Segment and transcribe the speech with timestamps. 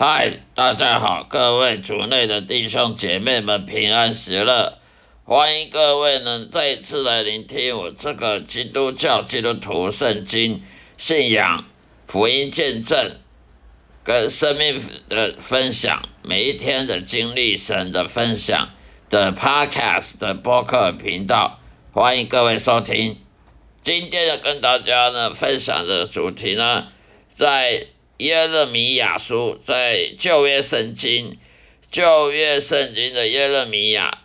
[0.00, 4.78] 嗨，大家好，各位族内的弟兄姐妹们平安喜乐，
[5.24, 10.62] 欢迎各位呢再次来聆听我这个基督教基督徒圣经
[10.96, 11.64] 信仰
[12.06, 13.10] 福音见证
[14.04, 18.70] 跟生命的分享，每一天的经历神的分享
[19.10, 21.58] 的 Podcast 的播客频道，
[21.90, 23.18] 欢迎各位收听。
[23.80, 26.86] 今天要跟大家呢分享的主题呢，
[27.34, 27.88] 在。
[28.18, 31.38] 耶勒米亚书在旧约圣经，
[31.88, 34.24] 旧约圣经的耶勒米亚，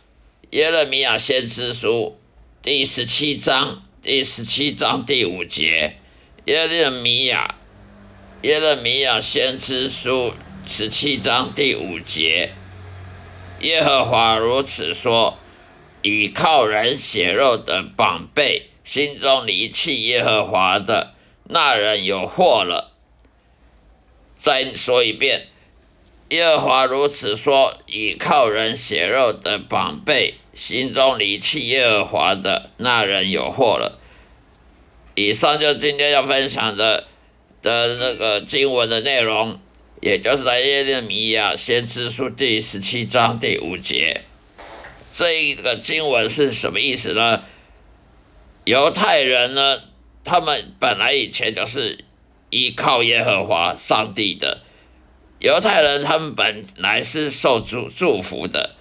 [0.49, 2.17] 耶勒米亚先知书
[2.63, 5.97] 第十七章，第十七章第五节，
[6.45, 7.53] 耶勒米亚，
[8.41, 10.33] 耶勒米亚先知书
[10.65, 12.49] 十七章第五节，
[13.59, 15.37] 耶和华如此说：
[16.01, 21.13] 倚靠人血肉的宝贝，心中离弃耶和华的
[21.43, 22.92] 那人有祸了。
[24.43, 25.47] 再说一遍，
[26.27, 34.01] 耶和华如此说：倚靠人血肉的宝贝，心中离弃耶和华的那人有祸了。
[35.15, 37.07] 以上就今天要分享的
[37.61, 39.61] 的那个经文的内容，
[40.01, 44.25] 也就是在耶利米亚先知书第十七章第五节。
[45.13, 47.45] 这一个经文是什么意思呢？
[48.65, 49.79] 犹太人呢，
[50.25, 52.03] 他们本来以前就是。
[52.53, 54.61] 依靠耶和华上帝的
[55.39, 58.75] 犹太人，他们本来是受祝祝福的。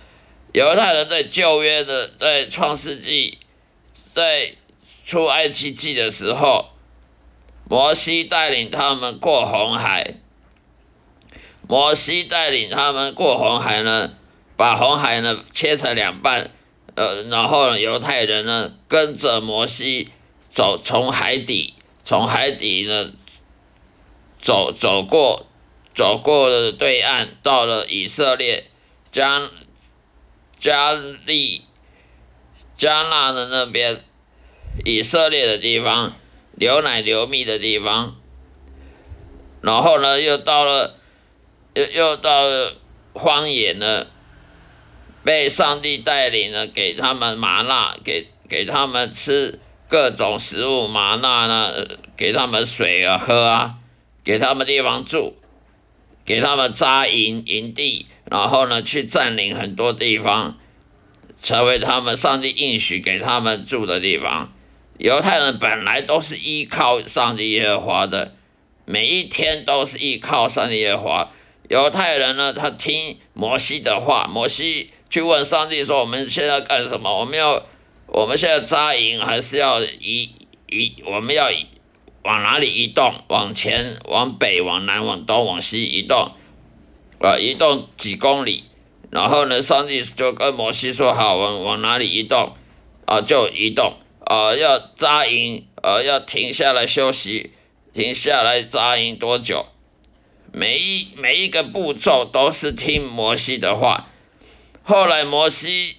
[0.52, 3.38] 犹太人在旧约的，在创世纪，
[4.12, 4.54] 在
[5.04, 6.66] 出埃及记的时候，
[7.68, 10.14] 摩西带领他们过红海。
[11.66, 14.12] 摩西带领他们过红海呢，
[14.56, 16.50] 把红海呢切成两半，
[16.94, 20.10] 呃，然后呢犹太人呢跟着摩西
[20.50, 21.74] 走，从海底，
[22.04, 23.10] 从海底呢。
[24.42, 25.46] 走走过，
[25.94, 28.64] 走过了对岸，到了以色列
[29.12, 29.40] 加
[30.58, 31.62] 加利
[32.76, 34.02] 加纳的那边，
[34.84, 36.14] 以色列的地方，
[36.56, 38.16] 流奶流蜜的地方。
[39.60, 40.96] 然后呢，又到了，
[41.74, 42.74] 又又到了
[43.12, 44.08] 荒野呢，
[45.22, 51.72] 被上帝带领呢，给他们麻辣，给给他们吃各种食物，麻辣呢，
[52.16, 53.78] 给他们水啊喝啊。
[54.24, 55.36] 给他们地方住，
[56.24, 60.58] 给他们扎营营地，然后呢，去占领很多地方，
[61.42, 64.52] 成为他们上帝应许给他们住的地方。
[64.98, 68.36] 犹太人本来都是依靠上帝耶和华的，
[68.84, 71.30] 每一天都是依靠上帝耶和华。
[71.68, 77.18] 犹太人呢，他听摩西的话，摩西去问上帝说：“我们现在干什么？
[77.18, 77.64] 我们要，
[78.06, 80.30] 我们现在扎营，还是要移
[80.68, 80.94] 移？
[81.04, 81.50] 我们要？”
[82.22, 83.14] 往哪里移动？
[83.28, 86.30] 往前、往北、往南、往东、往西移动，
[87.18, 88.64] 啊，移动几公里，
[89.10, 92.54] 然后呢，上帝就跟摩西说：“好，往往哪里移动？
[93.06, 93.94] 啊，就移动。
[94.24, 97.52] 啊，要扎营，呃，要停下来休息，
[97.92, 99.66] 停下来扎营多久？
[100.52, 104.08] 每一每一个步骤都是听摩西的话。
[104.84, 105.96] 后来摩西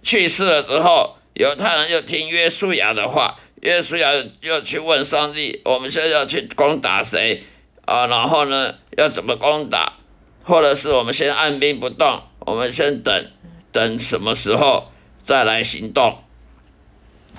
[0.00, 7.42] 去世了之后，犹太人就听约书亚的话。”耶稣要要去问上帝，我们现在要去攻打谁
[7.86, 8.06] 啊？
[8.08, 9.94] 然后呢，要怎么攻打？
[10.42, 13.30] 或者是我们先按兵不动，我们先等
[13.72, 14.92] 等什么时候
[15.22, 16.18] 再来行动？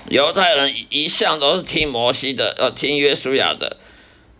[0.08, 3.76] 犹太人一向都是听摩西的，呃，听约书亚的，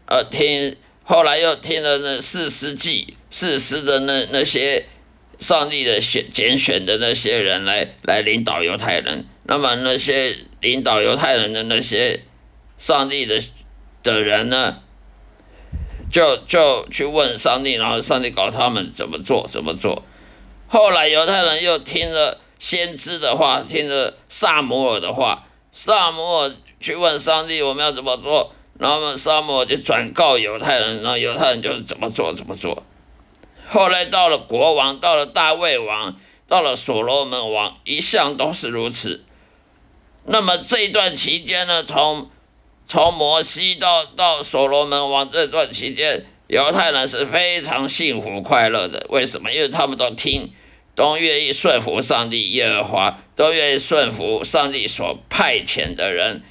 [0.07, 4.87] 呃，听后来又听了那四世纪四世的那那些
[5.39, 10.37] 上帝的选拣选的那些人来来领导犹太人，那么那些。
[10.61, 12.25] 领导犹太人的那些
[12.79, 13.41] 上帝的
[14.03, 14.83] 的人呢，
[16.11, 20.03] 就就去问上帝，然后上帝告诉他们怎么做，怎么做。
[20.69, 32.83] 后来犹太人又听了先知的话，听了萨摩尔的话，萨摩尔去问上帝我们要怎么做，然后，萨摩尔就转告犹太人，然后犹太人就怎么做怎么做。
[33.69, 36.17] 后来到了国王，到了大卫王，
[36.47, 39.25] 到了所罗门王，一向都是如此。
[40.29, 42.29] 那么这一段期间呢，从
[42.87, 49.07] 从摩西到到所罗门王这段期间，犹太人是非常幸福快乐的。
[49.11, 49.53] 为什么？
[49.53, 50.53] 因为他们都听，
[50.95, 56.43] 都愿意顺服上帝耶和华，都愿意顺服上帝所派遣的人，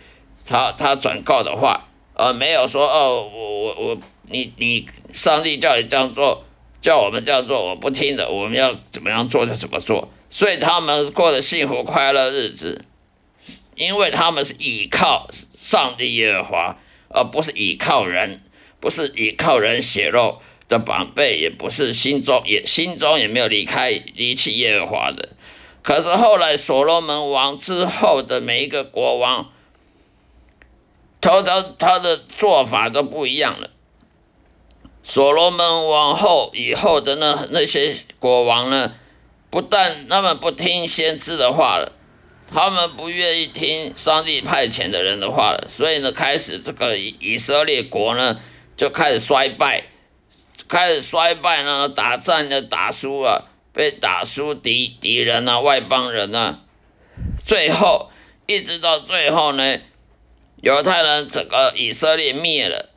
[0.46, 3.98] 他他转告的话，而没有说哦，我我我，
[4.30, 6.46] 你你上帝叫你这样做，
[6.80, 10.10] 叫我们这样做，我不听的，我们要怎么样做就怎么做。
[10.30, 12.86] 所以他们过着幸福快乐日子。
[13.76, 16.78] 因为他们是倚靠上帝耶和华，
[17.10, 18.42] 而不是倚靠人，
[18.80, 25.30] 不是倚靠人血肉，的宝贝，也不是心中也心中也没有离开离弃耶和华的。
[25.84, 29.52] 可是后来所罗门王之后的每一个国王，
[31.22, 33.70] 他他他的做法都不一样了。
[35.04, 38.96] 所罗门王后以后的那那些国王呢，
[39.52, 41.92] 不但他们不听先知的话了，
[42.54, 48.40] 他们不愿意听上帝派遣的人的话了，所以呢，开始这个以以色列国呢
[48.78, 49.86] 就开始衰败，
[50.68, 53.52] 开始衰败呢，打仗就打输了。
[53.76, 56.62] 被打输敌敌人啊，外邦人啊，
[57.46, 58.10] 最后
[58.48, 59.78] 一直到最后呢，
[60.62, 62.94] 犹太人整个以色列灭了。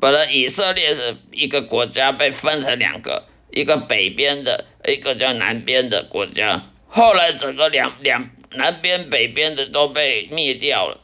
[0.00, 6.62] 本来以色列是一个国家，被分成两个，一个北边的，一个叫南边的国家。
[6.88, 11.00] 后来整个两两南边北边的都被灭掉了，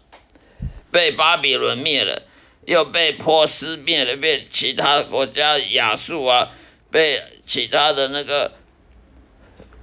[0.90, 2.22] 被巴比伦灭了，
[2.66, 6.52] 又被波斯灭了，被其他国家亚述啊，
[6.90, 8.52] 被其他的那个。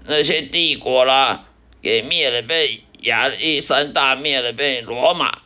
[0.10, 1.50] 那些帝国啦，
[1.82, 5.42] 给灭了，被亚历山大灭了，被罗马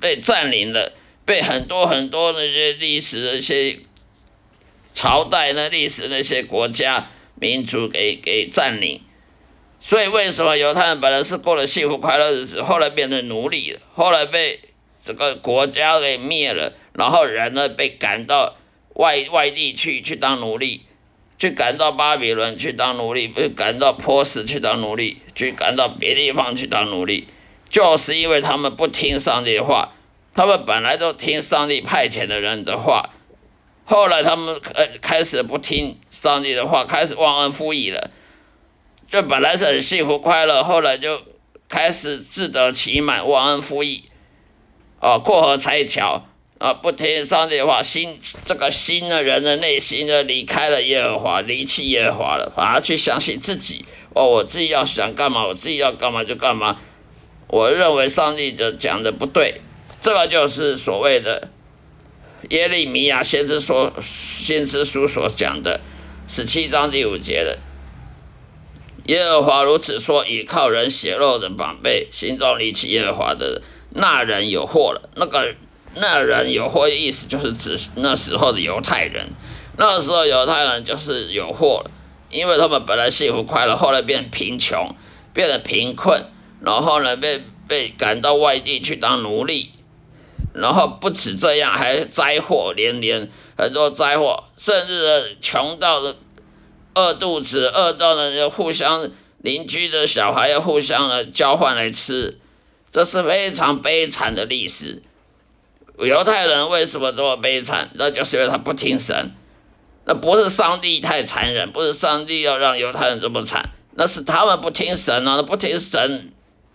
[0.00, 0.92] 被占领了，
[1.24, 3.78] 被很多很多那些历史那些
[4.92, 9.00] 朝代那历史那些国家民族给给占领。
[9.86, 14.58] 所以为什么犹太人本来是过了幸福快乐日子，后来变成奴隶了，后来被
[15.04, 18.54] 这个国家给灭了，然后人呢被赶到
[18.94, 20.86] 外外地去去当奴隶。
[21.36, 27.28] 去赶到巴比伦去当奴隶，不赶到波斯去当奴隶，去赶到别地方去当奴隶，
[27.68, 29.92] 就是因为他们不听上帝的话，
[30.32, 33.10] 他们本来就听上帝派遣的人的话，
[33.84, 38.10] 后来他们开开始不听上帝的话，开始忘恩负义了，
[39.14, 41.22] 就本来是很幸福快乐，后来就
[41.68, 44.06] 开始自得其满，忘恩负义，
[44.98, 46.26] 哦，过河拆桥。
[46.58, 46.72] 啊！
[46.72, 53.84] 不听上帝的话，心这个新的人的内心呢，离开了耶和华，离弃耶和华了，反而去相信自己。
[54.14, 56.80] 哦，我自己要想干嘛，我自己要干嘛就干嘛。
[57.48, 59.60] 我认为上帝就讲的不对，
[60.00, 61.50] 这个就是所谓的
[62.50, 65.80] 耶利米亚先知说先知书所讲的
[66.26, 67.58] 十七章第五节的。
[69.06, 75.08] 耶和华如此说：倚靠人血肉的宝贝，心中离弃耶和华的那人有祸了。
[75.16, 75.54] 那个。
[75.96, 79.28] 那人有祸意思，就是指那时候的犹太人。
[79.76, 81.90] 那时候犹太人就是有祸了，
[82.30, 84.92] 因为他们本来幸福快乐，后来变贫穷，
[85.32, 86.24] 变得贫困，
[86.60, 89.70] 然后呢被被赶到外地去当奴隶，
[90.52, 96.16] 然后不止这样，还灾祸连连，很多灾祸，甚至穷到了
[96.94, 102.38] 饿肚子，饿到了要互相邻居的小孩要互相的交换来吃，
[102.90, 105.02] 这是非常悲惨的历史。
[105.98, 107.90] 犹太人为什么这么悲惨？
[107.94, 109.32] 那就是因为他不听神。
[110.06, 115.40] 那不是上帝太残忍，不是上帝要让犹太人这么惨，那是他们不听神啊！
[115.40, 116.30] 不听神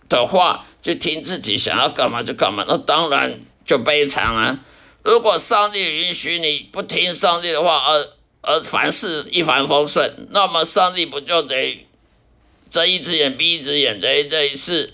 [0.08, 4.58] 的话，就听自己想要干嘛就干嘛，那当然就悲惨啊！
[5.04, 8.08] 如果上帝允许你不听上帝的话，而
[8.42, 11.86] 而凡事一帆风顺，那么上帝不就得
[12.70, 14.92] 睁一只眼闭一只眼，等于这一次，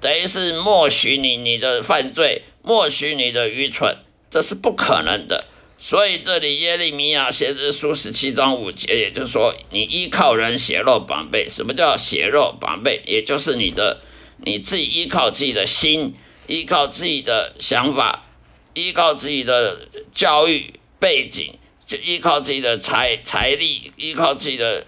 [0.00, 2.42] 等于是默许你你的犯罪。
[2.64, 3.96] 默许你的愚蠢，
[4.30, 5.46] 这是不可能的。
[5.76, 11.48] 所以这里耶利米亚先知书十七章五节，也就是说，你依靠人血肉宝贝。
[11.48, 13.00] 什么叫血肉宝贝？
[13.04, 14.00] 也就是你的
[14.44, 16.14] 你自己依靠自己的心，
[16.46, 18.26] 依靠自己的想法，
[18.74, 21.52] 依靠自己的教育背景，
[21.96, 24.86] 就依靠自己的财财力，依靠自己的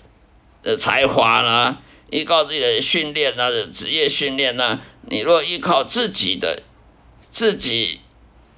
[0.63, 4.81] 呃才华啦，依靠自己的训练呢，职业训练呢。
[5.03, 6.63] 你若依靠自己的。
[7.35, 7.99] 自己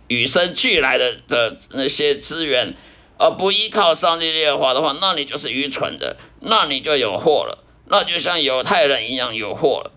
[0.09, 2.75] 与生俱来的的那些资源，
[3.17, 9.93] 而不依靠上帝耶和华的话，那你就是愚蠢的，那你就有祸了，那就像犹太人一样有祸了，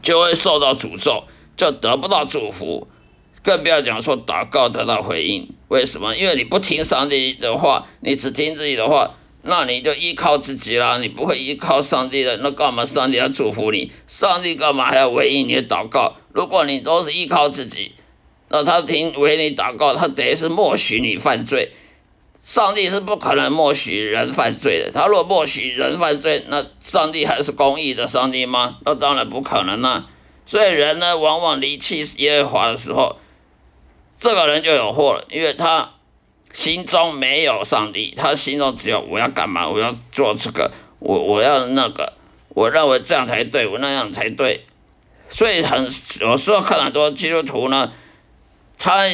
[0.00, 2.88] 就会受到诅咒，就得不到祝福，
[3.44, 5.48] 更不要讲说祷告得到回应。
[5.68, 6.16] 为什么？
[6.16, 9.10] 因为你不听上帝的话，你只听自己的话，
[9.42, 13.92] 那你就依靠自己啦，你不会依靠上帝的，那干嘛上帝要祝福你？
[14.06, 16.14] 上帝干嘛还要回应你的祷告？
[16.32, 17.92] 如果你都是依靠自己，
[18.48, 21.70] 那他听为你祷告，他等于是默许你犯罪。
[22.40, 24.90] 上帝是不可能默许人犯罪的。
[24.92, 28.76] 他若默许人犯罪，那上帝还是公义的上帝吗？
[28.84, 30.06] 那当然不可能啦。
[30.44, 33.16] 所以人呢，往往离弃耶和华的时候，
[34.18, 35.94] 这个人就有祸了，因为他
[36.52, 42.12] 心中没有上帝，他心中只有我要干嘛，我要做这个，我我要那个，
[42.50, 44.64] 我认为这样才对，我那样才对。
[45.28, 45.88] 所以很
[46.20, 47.92] 有时候看很多基督徒呢，
[48.78, 49.04] 他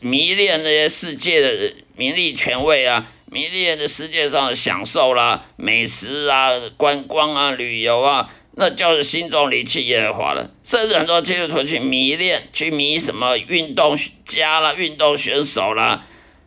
[0.00, 10.50] 迷恋那些世界的名利权位啊，迷恋的世界上的享受啦、美食啊、观光啊、旅游啊，那就是心中离弃耶和华了。
[10.62, 16.04] 甚至很多基督徒去迷恋、去迷什么运动家啦、运动选手啦，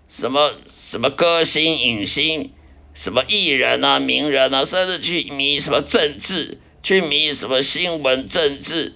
[0.07, 2.51] 什么什么歌星、影星。
[2.95, 8.93] 什么艺人啊、名人啊，甚至去迷什么政治，去迷什么新闻、政治、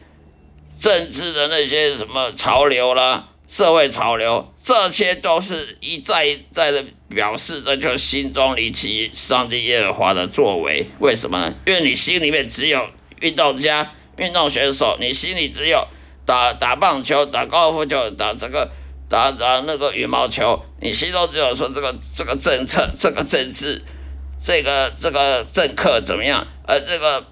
[0.80, 10.90] 政治的那些什么潮流啦、社会潮流，这些都是一再一再的表示，这就心中离弃上帝耶和华的作为。
[11.00, 11.54] 为什么呢？
[11.66, 12.90] 因为你心里面只有
[13.22, 15.88] 运动家、运动选手，你心里只有
[16.26, 18.72] 打打棒球、打高尔夫球、打这个。
[19.10, 23.82] 打打那个羽毛球，你心中只有说这个这个政策、这个政治、
[24.38, 26.46] 这个这个政客怎么样？
[26.66, 27.26] 呃，这个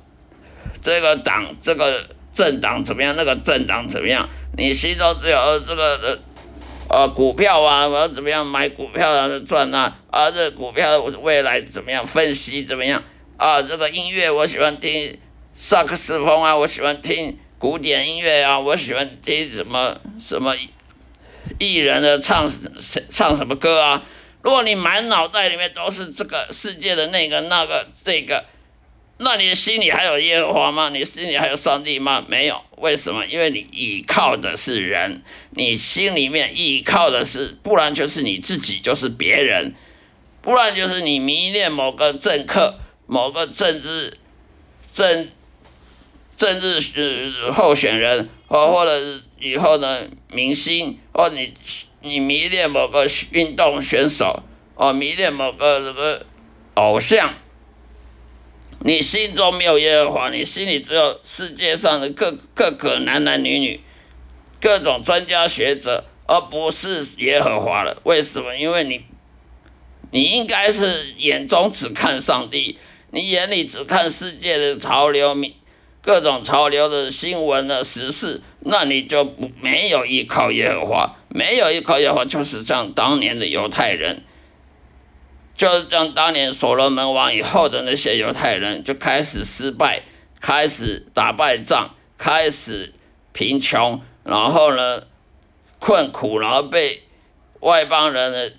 [0.82, 3.14] 这个党、这个政党怎么样？
[3.18, 4.30] 那个政党怎么样？
[4.58, 6.18] 你心中只有这个呃
[6.90, 9.98] 呃股票啊，我要怎么样买股票啊赚啊？
[10.12, 12.06] 啊，这股票未来怎么样？
[12.06, 13.04] 分析怎么样？
[13.38, 15.18] 啊，这个音乐我喜欢听
[15.54, 20.56] 萨克斯风啊，我喜欢听古典音乐啊，我喜欢听什么什么。
[21.60, 22.50] 艺人的唱
[23.08, 24.04] 唱什么歌啊？
[24.42, 28.44] 如果你满脑袋里面都是这个世界的那个那个这个，
[29.18, 30.90] 那你心里还有耶和华吗？
[30.90, 32.24] 你心里还有上帝吗？
[32.28, 32.62] 没有。
[32.78, 33.26] 为什么？
[33.26, 39.74] 因为你依靠的是人，你心里面依靠的是，不然就是你自己，就是别人，
[40.42, 44.18] 不然就是你迷恋某个政客、某个政治
[44.94, 45.30] 政
[46.36, 46.80] 政治
[47.46, 49.22] 呃候选人，或或者。
[49.38, 51.54] 以后呢，明星或你
[52.02, 54.42] 你迷恋某个运动选手，
[54.76, 56.20] 哦，迷恋某个什么
[56.76, 57.32] 偶像，
[58.80, 63.82] 你心中没有耶和华，你心里只有世界上的各各个男男女女，
[64.62, 67.98] 各种专家学者，而不是耶和华了。
[68.04, 68.56] 为什么？
[68.56, 69.04] 因为你
[70.12, 72.78] 你应该是眼中只看上帝，
[73.12, 75.36] 你眼里只看世界的潮流，
[76.02, 78.42] 各种潮流的新闻的时事。
[78.68, 84.24] 那你就不没有依靠耶和华，没有依靠耶和华，就是像当年的犹太人，
[85.56, 90.04] 就是像当年所罗门王以后的那些犹太人，就开始失败，
[90.42, 92.94] 开始打败仗，开始
[93.32, 95.02] 贫穷，然后呢
[95.80, 97.04] 困苦，然后被
[97.62, 98.54] 外邦人的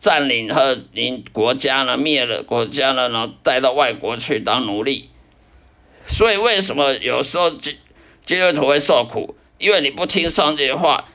[0.00, 5.10] 占领和领国家呢灭了国家呢，然后带到外国去当奴隶。
[6.06, 7.76] 所以为什么有时候基
[8.24, 9.36] 基督徒会受苦？
[9.58, 11.08] 因为你不听上帝的话，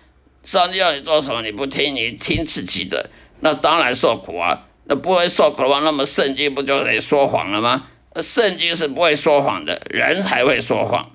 [0.44, 3.10] 上帝要你做什么你不听，你听自己的，
[3.40, 4.68] 那当然受苦啊。
[4.86, 7.88] 那不会受苦的话，那么圣经不就得说谎了吗？
[8.22, 11.12] 圣经是不会说谎的，人才会说谎。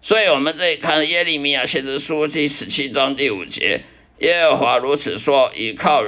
[0.00, 3.82] 所以我们这里看耶利米亚先知书第十七章第五节，
[4.18, 6.04] 耶和华如此说：倚靠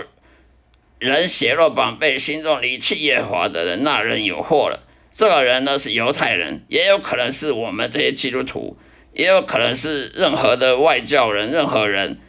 [0.99, 4.85] 人血肉宝贝，心中离弃耶和华的人，那人有祸了。
[5.15, 8.77] 这个人呢是犹太人，也有可能是我们这些基督徒。
[9.15, 12.21] 也有可能是任何的外教人，任何人，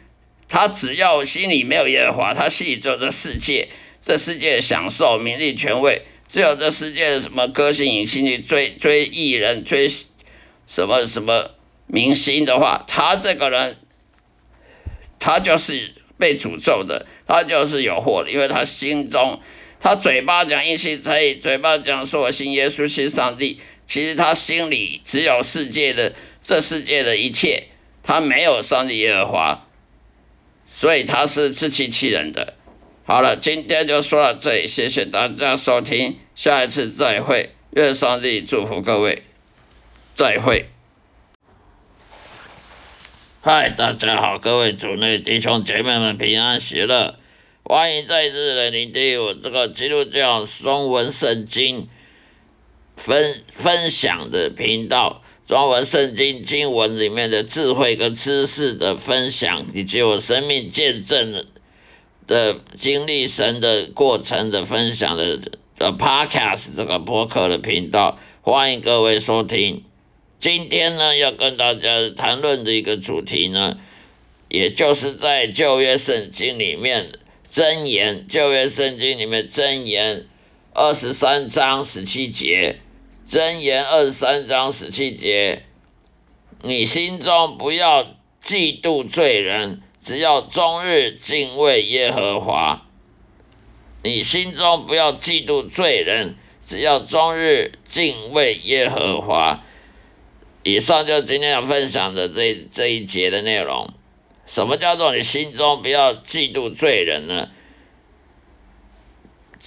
[0.48, 3.68] 他只要心里没有耶和华，他心里只有这世界，
[4.02, 9.88] 这世界享受、名利、权位，只有这世界什么歌星、影星去追追艺人、追
[10.66, 11.50] 什么什么
[11.86, 13.76] 明星的话，他这个人，
[15.18, 19.40] 他就是被诅咒的，他就是有祸的，因为他心中，
[19.78, 26.14] 他嘴巴讲一心可以，嘴巴讲说我信耶稣、信上帝，其实他心里只有世界的。
[26.42, 27.64] 这世界的一切，
[28.02, 29.68] 他没有上帝耶和华，
[30.74, 32.54] 所以他是自欺欺人的。
[33.10, 39.24] 好了，今天就说到这里，谢谢大家收听，下一次再会，愿上帝祝福各位，
[40.14, 40.70] 再会。
[43.40, 47.16] 嗨，大家好，各位主内弟兄姐妹们平安喜乐，
[47.64, 51.88] 欢迎再次来聆听我这个基督教中文圣经
[52.94, 55.24] 分分享的频道。
[55.48, 61.44] 中文圣经经文里面的智慧跟知识的分享，以及我生命见证
[62.30, 65.40] 的经历神的过程的分享的
[65.78, 69.82] 呃 Podcast 这个播客的频道，欢迎各位收听。
[70.38, 73.76] 今天呢，要跟大家谈论的一个主题呢，
[74.48, 77.10] 也就是在旧约圣经里面
[77.50, 80.24] 箴言，旧约圣经里面箴言
[80.72, 82.78] 二十三章十七节。
[83.28, 85.64] 箴言二十三章十七节，
[86.62, 88.04] 你心中不要
[88.40, 92.86] 嫉妒罪人，只要终日敬畏耶和华。
[94.02, 96.34] 你心中不要嫉妒罪人，
[96.66, 99.62] 只要终日敬畏耶和华。
[100.62, 103.86] 以上就是今天要分享的这这一节的内容。
[104.46, 107.50] 什么叫做你心中不要嫉妒罪人呢？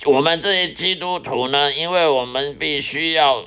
[0.06, 3.46] 我们这些基督徒呢，因为我们必须要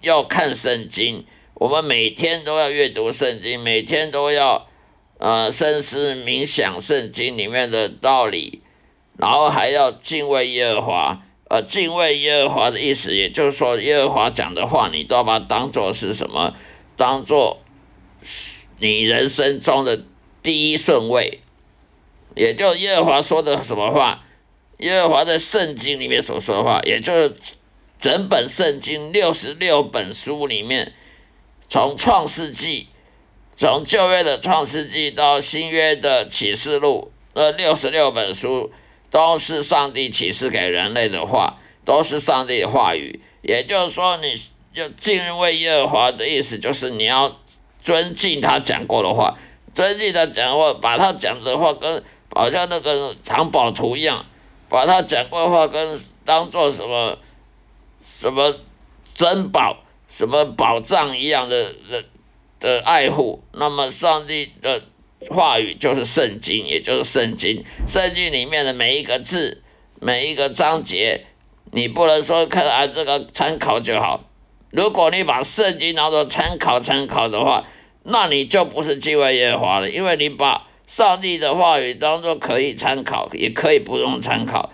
[0.00, 1.24] 要看圣经，
[1.54, 4.66] 我们每天都要阅读圣经，每天都要
[5.22, 8.60] 呃深思冥想圣经里面的道理，
[9.16, 11.22] 然后还要敬畏耶和华。
[11.48, 16.56] 呃，敬畏耶和华的意思，也就是说，耶和华讲的话，你都要把它当做是什么？
[16.96, 17.62] 当做
[18.78, 20.04] 你人生中的
[20.42, 21.38] 第一顺位。
[22.34, 24.24] 也就耶和华说的什么话？
[24.78, 27.36] 耶和华在圣经里面所说的话，也就是
[28.00, 30.92] 整本圣经六十六本书里面，
[31.68, 32.88] 从创世纪，
[33.56, 38.72] 从旧约的创世纪到新约的启示录，这六十六本书。
[39.12, 43.20] 都是上帝启示给人类的话，都是上帝的话语。
[43.42, 44.40] 也就是说，你
[44.72, 47.30] 要敬畏耶和华的意思，就是你要
[47.82, 49.36] 尊敬他讲过的话，
[49.74, 52.02] 尊敬他讲话，把他讲的话跟
[52.34, 54.24] 好像那个藏宝图一样，
[54.70, 57.18] 把他讲过的话跟当做什么
[58.00, 58.56] 什么
[59.14, 59.76] 珍宝、
[60.08, 62.02] 什么宝藏一样的人
[62.62, 63.42] 的爱护。
[63.52, 64.84] 那么，上帝的。
[65.30, 67.64] 话语就是圣经，也就是圣经。
[67.86, 69.62] 圣经里面的每一个字、
[70.00, 71.26] 每一个章节，
[71.70, 74.28] 你不能说看啊这个参考就好。
[74.70, 77.64] 如果你把圣经当做参考参考的话，
[78.02, 84.72] 那你就不是敬畏耶和华了，因为你把上帝的话语当做可以参考，也可以不用参考，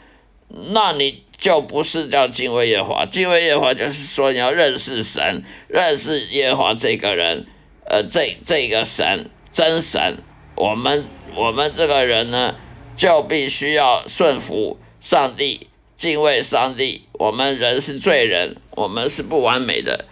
[0.48, 3.04] 那你就不是叫敬畏耶和华。
[3.04, 7.46] 敬畏耶和华就是说你要认识神，认识耶和华这个人，
[7.90, 10.18] 呃，这这个神真神。
[10.54, 12.54] 我们我们这个人呢，
[12.94, 17.06] 就必须要顺服上帝，敬畏上帝。
[17.12, 20.04] 我们人是罪人，我们是不完美的，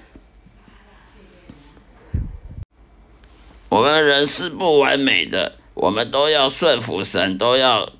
[3.68, 7.90] 我们人是不完美的，我们都要顺服神，都要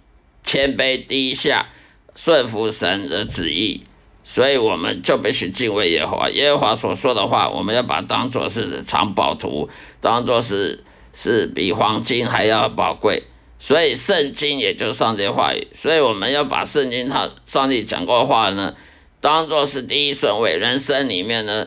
[0.42, 1.68] 谦卑低下，
[2.14, 3.84] 顺服神的旨意。
[4.26, 6.28] 所以我们就必须敬畏耶和华。
[6.28, 10.82] 耶和华所说的话，我们要把当做是藏宝图，当做是。
[11.18, 13.22] 是比黄金还要宝贵，
[13.58, 18.74] 所以圣经也就是上帝的话语，所以我们要把圣经他上帝讲过的话呢，
[19.22, 21.66] 当做是第一顺位，人生里面呢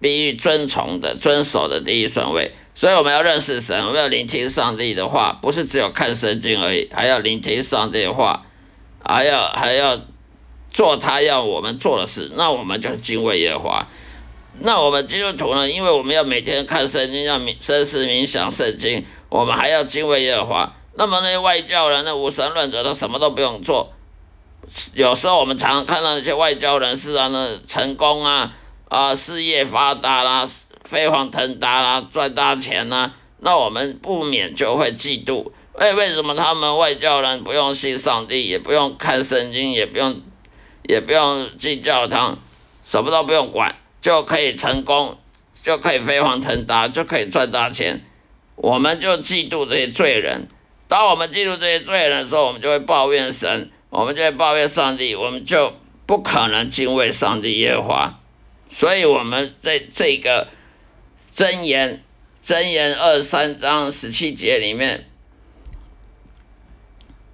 [0.00, 2.52] 必须遵从的、遵守的第一顺位。
[2.74, 8.44] 所以我们要认识神，我们要聆听上帝的话，不是只有看圣经而已，还要聆听上帝的话，
[9.02, 9.98] 还要还要
[10.70, 13.86] 做他要我们做的事，那我们就是敬畏耶和华。
[14.60, 15.68] 那我们基督徒呢？
[15.68, 20.76] 因为我们要每天看圣经，要冥深思冥想圣经，我们还要敬畏耶和华。
[20.94, 23.92] 那么那些外教人、那无神论者，他什么都不用做。
[24.94, 28.52] 有时候我们常常看到那些外教人士啊，那成功啊，
[28.88, 30.48] 啊事业发达啦，
[30.84, 35.50] 飞黄腾达啦，赚大钱呐，那我们不免就会嫉妒。
[35.78, 40.20] 哎，为什么他们外教人不用信上帝，也不用看圣经，也不用，
[40.88, 42.38] 也不用进教堂，
[42.82, 43.74] 什么都不用管？
[44.00, 45.18] 就可以成功，
[45.62, 48.04] 就可以飞黄腾达，就可以赚大钱。
[48.56, 50.48] 我们就嫉妒这些罪人。
[50.88, 55.72] 当我们嫉妒这些罪人的时候，我们就会抱怨神，我们就会抱怨上帝，我们就
[56.06, 58.20] 不可能敬畏上帝耶和华。
[58.68, 60.48] 所以，我们在这个
[61.34, 62.02] 箴言
[62.44, 65.08] 箴言二三章十七节里面，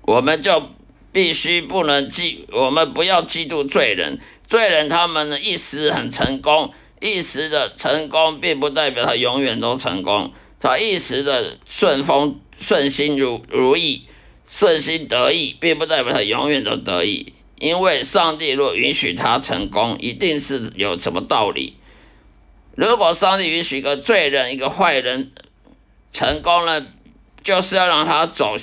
[0.03, 0.71] 我们就
[1.17, 4.21] 必须不能嫉，我们不要嫉妒罪人。
[4.47, 10.31] 罪人他们呢一时很成功，一时的成功并不代表他永远都成功。
[10.61, 14.07] 他一时的顺风顺心如如意，
[14.47, 17.33] 顺心得意，并不代表他永远都得意。
[17.61, 21.79] 因为上帝若允许他成功，一定是有什么道理。
[22.75, 25.33] 如果上帝允许一个罪人、一个坏人
[26.13, 26.85] 成功了，
[27.43, 28.55] 就是要让他走，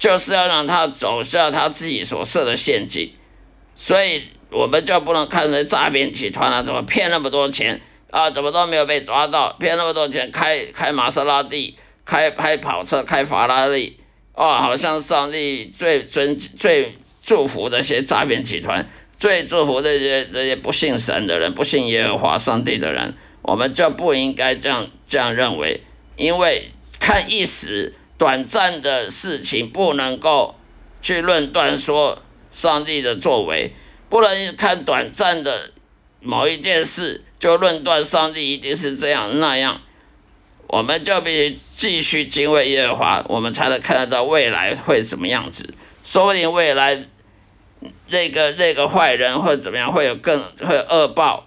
[0.00, 3.12] 就是要让他走下他自己所设的陷阱。
[3.76, 4.24] 所以。
[4.52, 8.28] 我们就不能看这诈骗集团啊，怎么骗那么多钱啊？
[8.28, 9.52] 怎么都没有被抓到？
[9.60, 14.00] 骗那么多钱，开开玛莎拉蒂，开开跑车，开法拉利，
[14.34, 18.84] 哦，好像上帝最尊最祝福这些诈骗集团，
[19.16, 25.80] 最祝福这些这些不信神的人，不信耶和华上帝的人，我们就不应该这样这样认为，
[26.16, 30.54] 因为看一时短暂的事情，不能够
[31.00, 33.72] 去论断说上帝的作为。
[34.10, 35.72] 不能看短暂的
[36.20, 39.80] 某一件事就论断上帝一定是这样那样，
[40.66, 45.72] 我们就必须继续敬畏耶和华，我们才能看得到未来会怎么样子。
[46.04, 47.02] 说不定未来
[48.08, 51.46] 那个那个坏人或者怎么样会有更会恶报，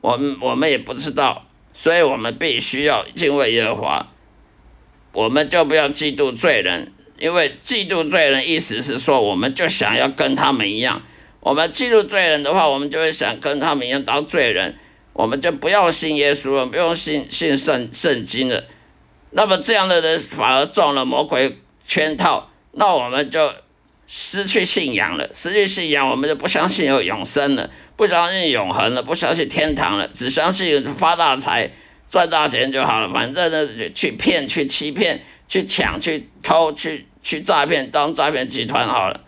[0.00, 4.06] 我们我们也不知道，所以我们必须要敬畏耶和华，
[5.18, 11.02] 我们就不要嫉妒罪人，因为嫉妒罪人意思是说，我们就想要跟他们一样。
[11.40, 14.78] 我们嫉妒罪人的话，我们就会想跟他们一样当罪人，
[15.14, 18.62] 我们就不要信耶稣了，不用信信圣圣经了。
[19.32, 23.52] 那么这样的人反而中了魔鬼圈套，那我们就
[24.06, 31.72] 失去信仰了，失去信仰，我们就不相信有永生了，不相信永恒了，不相信天堂了，只相信发大财、
[32.08, 33.12] 赚大钱就好了。
[33.12, 39.24] 反正呢，去骗、去欺骗、去抢、去偷、去去诈骗，当诈骗集团好了。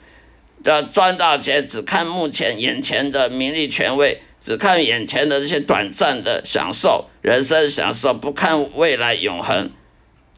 [0.63, 9.71] 的赚大钱，只看目前眼前的名利权位，只看眼前的这些短暂的享受，人生享受，不看未来永恒，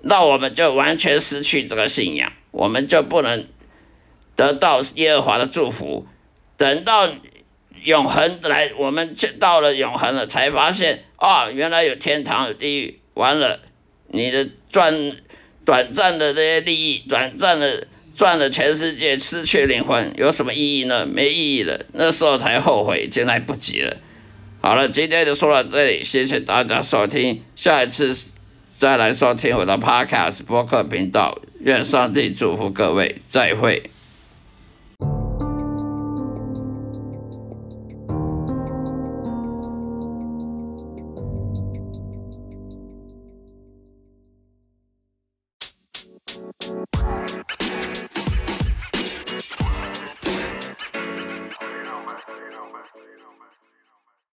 [0.02, 3.48] 那我们就完全失去这个信仰，我们就不能
[4.36, 6.06] 得到耶和华的祝福。
[6.56, 7.08] 等到
[7.84, 13.00] 永恒来，我们到了永恒了，才发现啊，原来有天堂有地狱。
[13.14, 13.60] 完了，
[14.08, 15.12] 你的赚
[15.64, 17.88] 短暂的这些利益，短暂的。
[18.14, 21.06] 赚了全世界，失去灵魂，有什么意义呢？
[21.06, 21.80] 没意义了。
[21.94, 23.96] 那时候才后悔，已经来不及了。
[24.60, 28.14] 好了，今天就说到这里，谢谢大家收听，下一次
[28.76, 31.40] 再来收听我的 Podcast 播客频道。
[31.60, 33.91] 愿上帝祝福各位，再会。